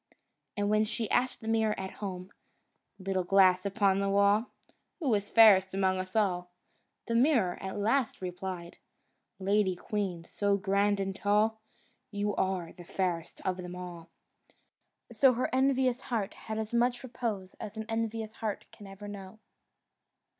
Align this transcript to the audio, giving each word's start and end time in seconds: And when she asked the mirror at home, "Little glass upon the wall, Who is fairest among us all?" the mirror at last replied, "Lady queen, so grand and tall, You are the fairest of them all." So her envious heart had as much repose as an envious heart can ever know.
And 0.57 0.67
when 0.71 0.83
she 0.83 1.07
asked 1.11 1.41
the 1.41 1.47
mirror 1.47 1.79
at 1.79 1.91
home, 2.01 2.31
"Little 2.97 3.23
glass 3.23 3.67
upon 3.67 3.99
the 3.99 4.09
wall, 4.09 4.47
Who 4.99 5.13
is 5.13 5.29
fairest 5.29 5.75
among 5.75 5.99
us 5.99 6.15
all?" 6.15 6.49
the 7.05 7.13
mirror 7.13 7.59
at 7.61 7.77
last 7.77 8.19
replied, 8.19 8.79
"Lady 9.37 9.75
queen, 9.75 10.23
so 10.23 10.57
grand 10.57 10.99
and 10.99 11.15
tall, 11.15 11.61
You 12.09 12.33
are 12.35 12.71
the 12.73 12.83
fairest 12.83 13.41
of 13.45 13.57
them 13.57 13.75
all." 13.75 14.09
So 15.11 15.33
her 15.33 15.53
envious 15.53 16.01
heart 16.01 16.33
had 16.33 16.57
as 16.57 16.73
much 16.73 17.03
repose 17.03 17.53
as 17.59 17.77
an 17.77 17.85
envious 17.87 18.33
heart 18.37 18.65
can 18.71 18.87
ever 18.87 19.07
know. 19.07 19.37